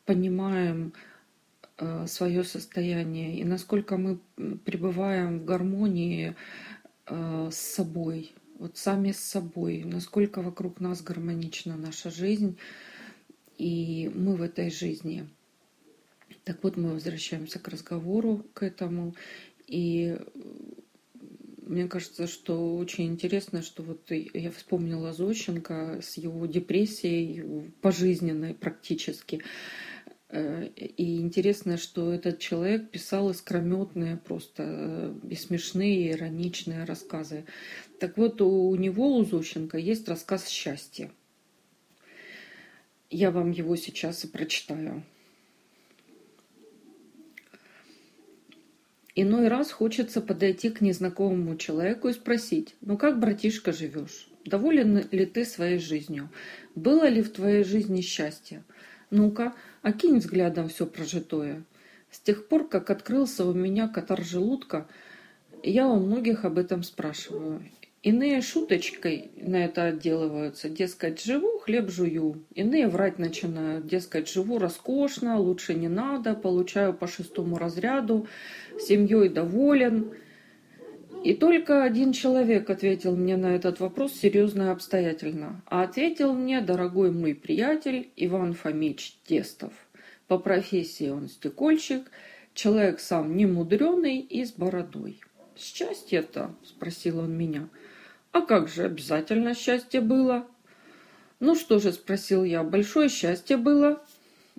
понимаем 0.04 0.92
свое 2.06 2.44
состояние, 2.44 3.38
и 3.38 3.44
насколько 3.44 3.96
мы 3.96 4.18
пребываем 4.66 5.40
в 5.40 5.44
гармонии 5.46 6.36
с 7.06 7.56
собой, 7.56 8.34
вот 8.60 8.76
сами 8.78 9.12
с 9.12 9.20
собой, 9.20 9.82
насколько 9.84 10.42
вокруг 10.42 10.80
нас 10.80 11.02
гармонична 11.02 11.76
наша 11.76 12.10
жизнь, 12.10 12.58
и 13.58 14.10
мы 14.14 14.36
в 14.36 14.42
этой 14.42 14.70
жизни. 14.70 15.28
Так 16.44 16.62
вот, 16.64 16.76
мы 16.76 16.92
возвращаемся 16.92 17.58
к 17.58 17.68
разговору, 17.68 18.46
к 18.54 18.62
этому, 18.62 19.14
и 19.66 20.18
Мне 21.70 21.86
кажется, 21.86 22.26
что 22.26 22.76
очень 22.76 23.06
интересно, 23.06 23.62
что 23.62 23.84
вот 23.84 24.10
я 24.10 24.50
вспомнила 24.50 25.12
Зощенко 25.12 26.00
с 26.02 26.16
его 26.16 26.46
депрессией 26.46 27.70
пожизненной 27.80 28.54
практически. 28.54 29.40
Э, 30.32 30.66
и 30.76 31.20
интересно, 31.20 31.76
что 31.76 32.12
этот 32.12 32.38
человек 32.38 32.90
писал 32.90 33.30
искрометные 33.30 34.16
просто 34.16 34.64
э, 34.66 35.14
и 35.28 35.34
смешные, 35.34 36.12
ироничные 36.12 36.84
рассказы. 36.84 37.44
Так 37.98 38.16
вот, 38.16 38.40
у 38.40 38.74
него, 38.76 39.16
у 39.16 39.24
Зощенко, 39.24 39.76
есть 39.76 40.08
рассказ 40.08 40.48
«Счастье». 40.48 41.10
Я 43.10 43.32
вам 43.32 43.50
его 43.50 43.74
сейчас 43.74 44.24
и 44.24 44.28
прочитаю. 44.28 45.02
Иной 49.16 49.48
раз 49.48 49.72
хочется 49.72 50.20
подойти 50.20 50.70
к 50.70 50.80
незнакомому 50.80 51.56
человеку 51.56 52.08
и 52.08 52.12
спросить, 52.12 52.76
ну 52.80 52.96
как, 52.96 53.18
братишка, 53.18 53.72
живешь? 53.72 54.28
Доволен 54.44 55.08
ли 55.10 55.26
ты 55.26 55.44
своей 55.44 55.78
жизнью? 55.78 56.30
Было 56.76 57.08
ли 57.08 57.20
в 57.20 57.32
твоей 57.32 57.64
жизни 57.64 58.00
счастье? 58.00 58.62
Ну-ка, 59.10 59.54
окинь 59.82 60.18
взглядом 60.18 60.68
все 60.68 60.86
прожитое. 60.86 61.64
С 62.10 62.18
тех 62.20 62.48
пор, 62.48 62.68
как 62.68 62.90
открылся 62.90 63.44
у 63.44 63.52
меня 63.54 63.88
катар 63.88 64.22
желудка, 64.22 64.86
я 65.62 65.88
у 65.88 66.00
многих 66.00 66.44
об 66.44 66.58
этом 66.58 66.82
спрашиваю. 66.82 67.62
Иные 68.02 68.40
шуточкой 68.40 69.30
на 69.36 69.62
это 69.62 69.84
отделываются, 69.84 70.70
дескать, 70.70 71.22
живу, 71.22 71.58
хлеб 71.58 71.90
жую. 71.90 72.42
Иные 72.54 72.88
врать 72.88 73.18
начинают, 73.18 73.86
дескать, 73.86 74.26
живу 74.26 74.58
роскошно, 74.58 75.38
лучше 75.38 75.74
не 75.74 75.88
надо, 75.88 76.34
получаю 76.34 76.94
по 76.94 77.06
шестому 77.06 77.58
разряду, 77.58 78.26
семьей 78.80 79.28
доволен. 79.28 80.12
И 81.24 81.34
только 81.34 81.82
один 81.82 82.12
человек 82.12 82.70
ответил 82.70 83.14
мне 83.16 83.36
на 83.36 83.54
этот 83.54 83.80
вопрос 83.80 84.12
серьезно 84.14 84.62
и 84.62 84.68
обстоятельно. 84.68 85.62
А 85.66 85.82
ответил 85.82 86.32
мне 86.32 86.60
дорогой 86.60 87.10
мой 87.10 87.34
приятель 87.34 88.10
Иван 88.16 88.54
Фомич 88.54 89.16
Тестов. 89.26 89.72
По 90.28 90.38
профессии 90.38 91.08
он 91.08 91.28
стекольщик, 91.28 92.10
человек 92.54 93.00
сам 93.00 93.36
немудреный 93.36 94.18
и 94.20 94.44
с 94.44 94.52
бородой. 94.52 95.20
«Счастье-то?»– 95.56 96.54
спросил 96.64 97.18
он 97.18 97.36
меня– 97.36 97.68
а 98.32 98.42
как 98.42 98.68
же, 98.68 98.84
обязательно 98.84 99.54
счастье 99.54 100.00
было? 100.00 100.46
Ну 101.40 101.56
что 101.56 101.80
же, 101.80 101.92
спросил 101.92 102.44
я, 102.44 102.62
большое 102.62 103.08
счастье 103.08 103.56
было? 103.56 104.00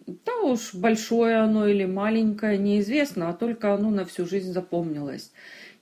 Да 0.08 0.36
уж, 0.42 0.74
большое 0.74 1.38
оно 1.38 1.68
или 1.68 1.86
маленькое, 1.86 2.58
неизвестно, 2.58 3.30
а 3.30 3.34
только 3.34 3.74
оно 3.74 3.90
на 3.90 4.04
всю 4.04 4.26
жизнь 4.26 4.52
запомнилось. 4.52 5.32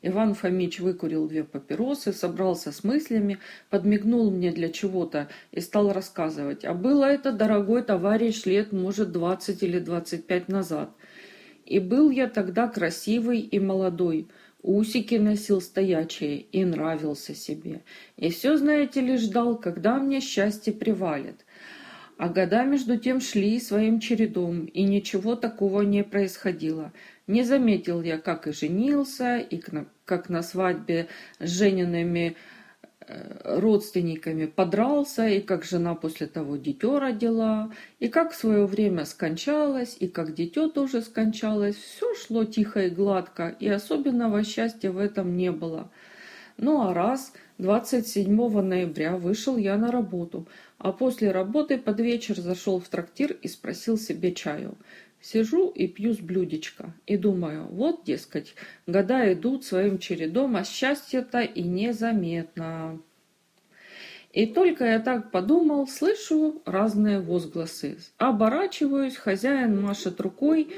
Иван 0.01 0.33
Фомич 0.33 0.79
выкурил 0.79 1.27
две 1.27 1.43
папиросы, 1.43 2.13
собрался 2.13 2.71
с 2.71 2.85
мыслями, 2.85 3.37
подмигнул 3.69 4.31
мне 4.31 4.51
для 4.51 4.69
чего-то 4.69 5.27
и 5.51 5.59
стал 5.59 5.91
рассказывать. 5.91 6.63
А 6.63 6.73
было 6.73 7.03
это, 7.03 7.33
дорогой 7.33 7.83
товарищ, 7.83 8.45
лет, 8.45 8.71
может, 8.71 9.11
двадцать 9.11 9.61
или 9.61 9.79
двадцать 9.79 10.25
пять 10.25 10.47
назад. 10.47 10.91
И 11.65 11.79
был 11.79 12.09
я 12.11 12.27
тогда 12.27 12.67
красивый 12.67 13.41
и 13.41 13.59
молодой. 13.59 14.27
Усики 14.63 15.15
носил 15.15 15.61
стоячие 15.61 16.37
и 16.39 16.63
нравился 16.63 17.35
себе. 17.35 17.81
И 18.15 18.29
все, 18.29 18.57
знаете 18.57 19.01
ли, 19.01 19.17
ждал, 19.17 19.57
когда 19.57 19.97
мне 19.99 20.21
счастье 20.21 20.73
привалит. 20.73 21.45
А 22.17 22.27
года 22.27 22.65
между 22.65 22.97
тем 22.97 23.21
шли 23.21 23.59
своим 23.61 24.01
чередом, 24.01 24.65
и 24.65 24.83
ничего 24.83 25.35
такого 25.35 25.83
не 25.83 26.03
происходило. 26.03 26.91
Не 27.29 27.43
заметил 27.43 28.01
я, 28.01 28.17
как 28.17 28.47
и 28.47 28.51
женился, 28.51 29.37
и 29.37 29.61
как 30.05 30.29
на 30.29 30.43
свадьбе 30.43 31.07
с 31.39 31.49
жененными 31.49 32.35
Э, 33.11 33.59
родственниками 33.59 34.45
подрался, 34.45 35.27
и 35.27 35.41
как 35.41 35.63
жена 35.63 35.95
после 35.95 36.27
того 36.27 36.57
дитё 36.57 36.99
родила, 36.99 37.71
и 37.99 38.07
как 38.07 38.31
в 38.31 38.35
свое 38.35 38.67
время 38.67 39.05
скончалась, 39.05 39.97
и 39.99 40.07
как 40.07 40.35
дитё 40.35 40.69
тоже 40.69 41.01
скончалось. 41.01 41.75
Все 41.75 42.13
шло 42.13 42.43
тихо 42.45 42.85
и 42.85 42.89
гладко, 42.91 43.55
и 43.59 43.67
особенного 43.67 44.43
счастья 44.43 44.91
в 44.91 44.99
этом 44.99 45.35
не 45.35 45.51
было. 45.51 45.89
Ну 46.57 46.81
а 46.81 46.93
раз 46.93 47.33
27 47.57 48.61
ноября 48.61 49.17
вышел 49.17 49.57
я 49.57 49.75
на 49.77 49.91
работу, 49.91 50.47
а 50.77 50.91
после 50.91 51.31
работы 51.31 51.79
под 51.79 51.99
вечер 51.99 52.39
зашел 52.39 52.79
в 52.79 52.89
трактир 52.89 53.31
и 53.41 53.47
спросил 53.47 53.97
себе 53.97 54.33
чаю. 54.33 54.77
Сижу 55.21 55.69
и 55.69 55.87
пью 55.87 56.13
с 56.13 56.19
блюдечка 56.19 56.93
и 57.05 57.17
думаю, 57.17 57.67
вот, 57.67 58.05
дескать, 58.05 58.55
года 58.87 59.33
идут 59.33 59.65
своим 59.65 59.99
чередом, 59.99 60.55
а 60.55 60.63
счастье-то 60.63 61.41
и 61.41 61.61
незаметно. 61.61 63.01
И 64.31 64.45
только 64.45 64.85
я 64.85 64.99
так 64.99 65.31
подумал, 65.31 65.87
слышу 65.87 66.61
разные 66.65 67.19
возгласы. 67.19 67.97
Оборачиваюсь, 68.17 69.17
хозяин 69.17 69.81
машет 69.81 70.21
рукой, 70.21 70.71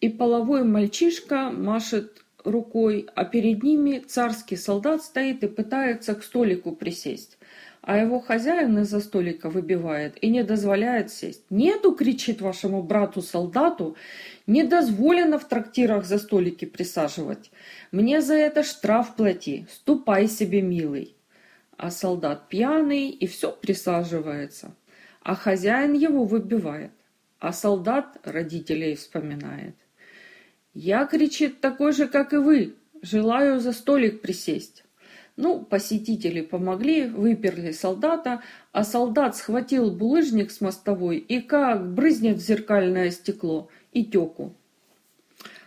и, 0.00 0.08
половой 0.08 0.62
мальчишка 0.62 1.50
машет 1.50 2.22
рукой, 2.44 3.08
а 3.14 3.24
перед 3.24 3.62
ними 3.62 3.98
царский 3.98 4.56
солдат 4.56 5.02
стоит 5.02 5.42
и 5.42 5.48
пытается 5.48 6.14
к 6.14 6.22
столику 6.22 6.72
присесть 6.72 7.38
а 7.82 7.98
его 7.98 8.20
хозяин 8.20 8.78
из-за 8.78 9.00
столика 9.00 9.50
выбивает 9.50 10.16
и 10.22 10.30
не 10.30 10.44
дозволяет 10.44 11.10
сесть. 11.10 11.44
«Нету!»— 11.50 11.94
кричит 11.96 12.40
вашему 12.40 12.80
брату-солдату. 12.82 13.96
«Не 14.46 14.62
дозволено 14.62 15.38
в 15.38 15.48
трактирах 15.48 16.04
за 16.04 16.18
столики 16.18 16.64
присаживать. 16.64 17.50
Мне 17.90 18.22
за 18.22 18.34
это 18.34 18.62
штраф 18.62 19.16
плати. 19.16 19.66
Ступай 19.68 20.28
себе, 20.28 20.62
милый!» 20.62 21.16
А 21.76 21.90
солдат 21.90 22.48
пьяный 22.48 23.08
и 23.08 23.26
все 23.26 23.50
присаживается. 23.50 24.76
А 25.20 25.34
хозяин 25.34 25.94
его 25.94 26.24
выбивает. 26.24 26.92
А 27.40 27.52
солдат 27.52 28.16
родителей 28.22 28.94
вспоминает. 28.94 29.74
«Я,— 30.72 31.04
кричит,— 31.10 31.60
такой 31.60 31.92
же, 31.92 32.06
как 32.06 32.32
и 32.32 32.36
вы. 32.36 32.76
Желаю 33.02 33.58
за 33.58 33.72
столик 33.72 34.22
присесть». 34.22 34.84
Ну, 35.36 35.64
посетители 35.64 36.42
помогли, 36.42 37.06
выперли 37.06 37.72
солдата, 37.72 38.42
а 38.72 38.84
солдат 38.84 39.36
схватил 39.36 39.90
булыжник 39.90 40.50
с 40.50 40.60
мостовой 40.60 41.18
и 41.18 41.40
как 41.40 41.94
брызнет 41.94 42.36
в 42.36 42.40
зеркальное 42.46 43.10
стекло 43.10 43.68
и 43.92 44.04
теку. 44.04 44.54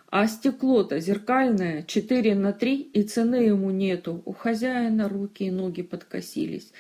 А 0.10 0.28
стекло-то 0.28 1.00
зеркальное, 1.00 1.84
4 1.84 2.36
на 2.36 2.54
3, 2.54 2.76
и 2.94 3.04
цены 3.04 3.36
ему 3.36 3.72
нету. 3.72 4.22
У 4.24 4.34
хозяина 4.34 5.10
руки 5.10 5.46
и 5.46 5.52
ноги 5.52 5.82
подкосились. 5.82 6.72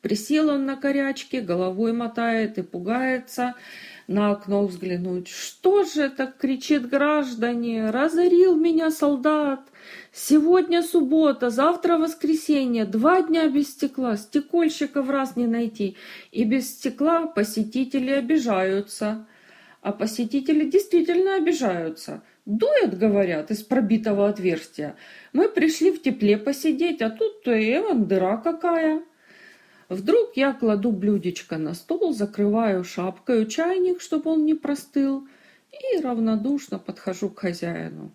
Присел 0.00 0.50
он 0.50 0.66
на 0.66 0.76
корячке, 0.76 1.40
головой 1.40 1.92
мотает 1.92 2.58
и 2.58 2.62
пугается 2.62 3.54
на 4.06 4.30
окно 4.30 4.66
взглянуть. 4.66 5.28
«Что 5.28 5.84
же 5.84 6.08
так 6.10 6.36
кричит 6.38 6.88
граждане? 6.88 7.90
Разорил 7.90 8.56
меня 8.56 8.90
солдат! 8.90 9.60
Сегодня 10.12 10.82
суббота, 10.82 11.50
завтра 11.50 11.98
воскресенье, 11.98 12.84
два 12.84 13.22
дня 13.22 13.48
без 13.48 13.70
стекла, 13.70 14.16
стекольщика 14.16 15.02
в 15.02 15.10
раз 15.10 15.36
не 15.36 15.46
найти. 15.46 15.96
И 16.32 16.44
без 16.44 16.70
стекла 16.70 17.26
посетители 17.26 18.10
обижаются». 18.10 19.26
А 19.84 19.92
посетители 19.92 20.64
действительно 20.64 21.34
обижаются. 21.34 22.22
Дует, 22.46 22.96
говорят, 22.96 23.50
из 23.50 23.62
пробитого 23.62 24.28
отверстия. 24.28 24.96
Мы 25.34 25.46
пришли 25.50 25.92
в 25.92 26.00
тепле 26.00 26.38
посидеть, 26.38 27.02
а 27.02 27.10
тут 27.10 27.46
и 27.46 27.82
дыра 27.94 28.38
какая. 28.38 29.02
Вдруг 29.88 30.36
я 30.36 30.52
кладу 30.52 30.92
блюдечко 30.92 31.58
на 31.58 31.74
стол, 31.74 32.12
закрываю 32.12 32.84
шапкой 32.84 33.46
чайник, 33.46 34.00
чтобы 34.00 34.30
он 34.30 34.44
не 34.44 34.54
простыл, 34.54 35.28
и 35.72 36.00
равнодушно 36.00 36.78
подхожу 36.78 37.28
к 37.28 37.40
хозяину. 37.40 38.12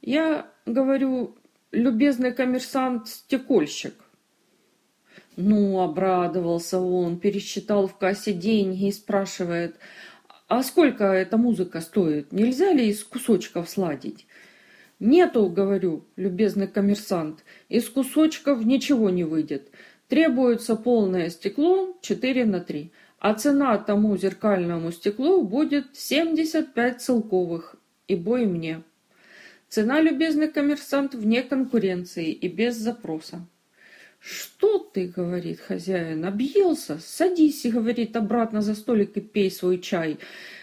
Я 0.00 0.46
говорю, 0.66 1.34
любезный 1.72 2.32
коммерсант-стекольщик. 2.32 3.94
Ну, 5.36 5.80
обрадовался 5.80 6.78
он, 6.78 7.18
пересчитал 7.18 7.88
в 7.88 7.96
кассе 7.96 8.32
деньги 8.32 8.88
и 8.88 8.92
спрашивает, 8.92 9.76
а 10.46 10.62
сколько 10.62 11.04
эта 11.04 11.36
музыка 11.36 11.80
стоит? 11.80 12.32
Нельзя 12.32 12.72
ли 12.72 12.88
из 12.88 13.02
кусочков 13.02 13.68
сладить? 13.68 14.26
Нету, 15.00 15.48
говорю, 15.48 16.04
любезный 16.16 16.68
коммерсант, 16.68 17.44
из 17.68 17.88
кусочков 17.88 18.64
ничего 18.64 19.10
не 19.10 19.24
выйдет. 19.24 19.70
Требуется 20.14 20.76
полное 20.76 21.28
стекло 21.28 21.98
4 22.00 22.44
на 22.44 22.60
3, 22.60 22.92
а 23.18 23.34
цена 23.34 23.76
тому 23.78 24.16
зеркальному 24.16 24.92
стеклу 24.92 25.42
будет 25.42 25.86
75 25.96 27.02
целковых, 27.02 27.74
и 28.06 28.14
бой 28.14 28.46
мне. 28.46 28.84
Цена, 29.68 30.00
любезный 30.00 30.46
коммерсант, 30.46 31.16
вне 31.16 31.42
конкуренции 31.42 32.30
и 32.30 32.46
без 32.46 32.76
запроса. 32.76 33.44
«Что 34.20 34.78
ты,— 34.78 35.08
говорит 35.16 35.58
хозяин,— 35.58 36.24
объелся? 36.26 37.00
Садись,— 37.00 37.64
говорит,— 37.64 38.14
обратно 38.22 38.62
за 38.62 38.76
столик 38.76 39.16
и 39.16 39.20
пей 39.20 39.50
свой 39.50 39.80
чай. 39.80 40.18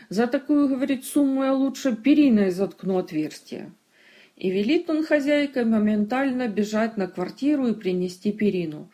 За 0.07 0.27
такую,— 0.27 0.69
говорит,— 0.69 1.03
сумму 1.13 1.43
я 1.43 1.53
лучше 1.53 1.97
периной 1.97 2.51
заткну 2.51 2.99
отверстие». 2.99 3.73
И 4.37 4.49
велит 4.49 4.89
он 4.89 5.03
хозяйке 5.03 5.65
моментально 5.65 6.47
бежать 6.47 6.95
на 6.95 7.07
квартиру 7.07 7.67
и 7.67 7.73
принести 7.73 8.31
перину. 8.31 8.89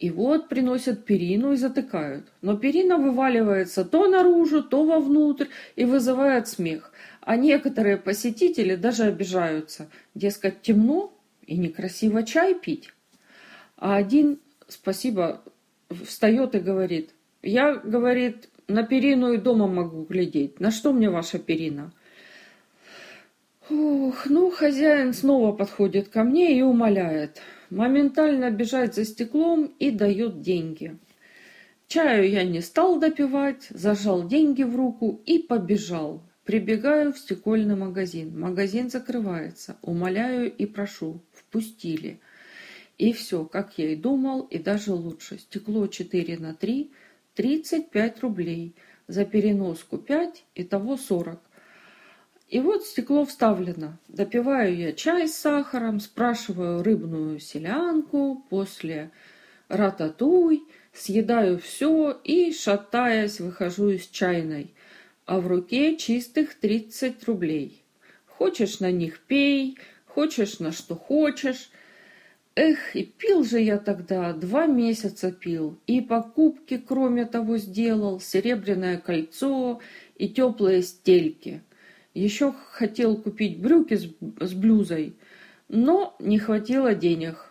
И 0.00 0.08
вот 0.10 0.48
приносят 0.48 1.04
перину 1.04 1.52
и 1.52 1.56
затыкают. 1.56 2.32
Но 2.40 2.56
перина 2.56 2.96
вываливается 2.96 3.84
то 3.84 4.08
наружу, 4.08 4.62
то 4.62 4.84
вовнутрь 4.84 5.48
и 5.76 5.84
вызывает 5.84 6.48
смех. 6.48 6.90
А 7.20 7.36
некоторые 7.36 7.98
посетители 7.98 8.76
даже 8.76 9.04
обижаются. 9.04 9.90
Дескать, 10.14 10.62
темно 10.62 11.12
и 11.46 11.58
некрасиво 11.58 12.22
чай 12.22 12.54
пить. 12.54 12.94
А 13.76 13.96
один, 13.96 14.38
спасибо, 14.68 15.42
встает 15.90 16.54
и 16.54 16.60
говорит, 16.60 17.10
я, 17.42 17.74
говорит, 17.74 18.48
на 18.68 18.84
перину 18.84 19.34
и 19.34 19.36
дома 19.36 19.66
могу 19.66 20.04
глядеть. 20.04 20.60
На 20.60 20.70
что 20.70 20.94
мне 20.94 21.10
ваша 21.10 21.38
перина? 21.38 21.92
Ух, 23.68 24.24
ну, 24.26 24.50
хозяин 24.50 25.12
снова 25.12 25.52
подходит 25.52 26.08
ко 26.08 26.24
мне 26.24 26.58
и 26.58 26.62
умоляет. 26.62 27.42
Моментально 27.70 28.50
бежать 28.50 28.96
за 28.96 29.04
стеклом 29.04 29.72
и 29.78 29.92
дает 29.92 30.42
деньги. 30.42 30.98
Чаю 31.86 32.28
я 32.28 32.42
не 32.42 32.60
стал 32.60 32.98
допивать, 32.98 33.68
зажал 33.70 34.26
деньги 34.26 34.64
в 34.64 34.74
руку 34.76 35.20
и 35.24 35.38
побежал. 35.38 36.22
Прибегаю 36.44 37.12
в 37.12 37.18
стекольный 37.18 37.76
магазин. 37.76 38.38
Магазин 38.38 38.90
закрывается. 38.90 39.76
Умоляю 39.82 40.52
и 40.52 40.66
прошу. 40.66 41.20
Впустили. 41.32 42.18
И 42.98 43.12
все, 43.12 43.44
как 43.44 43.78
я 43.78 43.92
и 43.92 43.96
думал, 43.96 44.42
и 44.42 44.58
даже 44.58 44.92
лучше. 44.92 45.38
Стекло 45.38 45.86
4 45.86 46.38
на 46.38 46.54
3, 46.54 46.90
35 47.34 48.20
рублей. 48.20 48.74
За 49.06 49.24
переноску 49.24 49.98
5, 49.98 50.44
итого 50.56 50.96
40. 50.96 51.40
И 52.50 52.58
вот 52.58 52.84
стекло 52.84 53.24
вставлено. 53.24 53.96
Допиваю 54.08 54.76
я 54.76 54.92
чай 54.92 55.28
с 55.28 55.36
сахаром, 55.36 56.00
спрашиваю 56.00 56.82
рыбную 56.82 57.38
селянку, 57.38 58.44
после 58.50 59.12
рататуй, 59.68 60.64
съедаю 60.92 61.60
все 61.60 62.10
и, 62.24 62.52
шатаясь, 62.52 63.38
выхожу 63.38 63.90
из 63.90 64.08
чайной. 64.08 64.74
А 65.26 65.40
в 65.40 65.46
руке 65.46 65.96
чистых 65.96 66.54
30 66.54 67.22
рублей. 67.24 67.84
Хочешь 68.26 68.80
на 68.80 68.90
них 68.90 69.20
пей, 69.20 69.78
хочешь 70.06 70.58
на 70.58 70.72
что 70.72 70.96
хочешь. 70.96 71.70
Эх, 72.56 72.96
и 72.96 73.04
пил 73.04 73.44
же 73.44 73.60
я 73.60 73.78
тогда, 73.78 74.32
два 74.32 74.66
месяца 74.66 75.30
пил, 75.30 75.78
и 75.86 76.00
покупки, 76.00 76.78
кроме 76.78 77.26
того, 77.26 77.58
сделал, 77.58 78.18
серебряное 78.18 78.98
кольцо 78.98 79.80
и 80.16 80.28
теплые 80.28 80.82
стельки. 80.82 81.62
Еще 82.14 82.52
хотел 82.72 83.16
купить 83.16 83.60
брюки 83.60 83.94
с, 83.94 84.08
с 84.40 84.52
блюзой, 84.52 85.14
но 85.68 86.16
не 86.18 86.38
хватило 86.38 86.94
денег. 86.94 87.50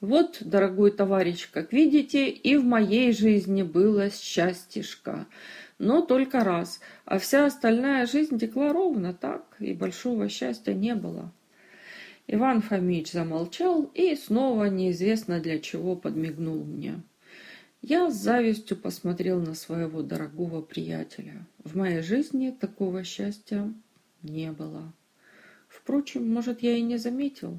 Вот, 0.00 0.38
дорогой 0.40 0.90
товарищ, 0.90 1.48
как 1.50 1.72
видите, 1.72 2.28
и 2.28 2.56
в 2.56 2.64
моей 2.64 3.12
жизни 3.12 3.62
было 3.62 4.10
счастьишко, 4.10 5.26
но 5.78 6.00
только 6.02 6.40
раз, 6.40 6.80
а 7.04 7.18
вся 7.18 7.46
остальная 7.46 8.06
жизнь 8.06 8.38
текла 8.38 8.72
ровно 8.72 9.12
так, 9.14 9.56
и 9.58 9.72
большого 9.72 10.28
счастья 10.28 10.72
не 10.72 10.94
было. 10.94 11.32
Иван 12.26 12.62
Фомич 12.62 13.12
замолчал 13.12 13.90
и 13.94 14.14
снова 14.14 14.66
неизвестно 14.66 15.40
для 15.40 15.58
чего 15.58 15.96
подмигнул 15.96 16.62
мне. 16.64 17.02
Я 17.82 18.10
с 18.10 18.14
завистью 18.14 18.76
посмотрел 18.76 19.40
на 19.40 19.54
своего 19.54 20.02
дорогого 20.02 20.60
приятеля. 20.60 21.46
В 21.64 21.76
моей 21.76 22.02
жизни 22.02 22.50
такого 22.50 23.04
счастья 23.04 23.72
не 24.22 24.52
было. 24.52 24.92
Впрочем, 25.66 26.30
может, 26.30 26.60
я 26.60 26.76
и 26.76 26.82
не 26.82 26.98
заметил. 26.98 27.58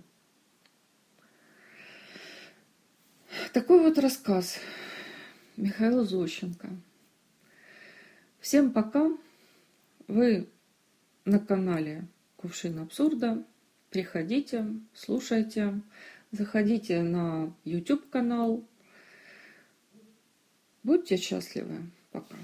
Такой 3.51 3.81
вот 3.81 3.97
рассказ 3.97 4.60
Михаила 5.57 6.03
Зощенко. 6.03 6.69
Всем 8.39 8.71
пока. 8.71 9.10
Вы 10.07 10.49
на 11.25 11.39
канале 11.39 12.07
Кувшин 12.38 12.79
Абсурда. 12.79 13.43
Приходите, 13.89 14.67
слушайте, 14.93 15.81
заходите 16.31 17.01
на 17.01 17.53
YouTube 17.65 18.10
канал 18.10 18.63
Будьте 20.84 21.17
счастливы. 21.17 21.91
Пока. 22.12 22.36